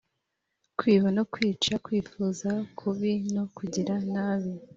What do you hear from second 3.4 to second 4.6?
kugira nabi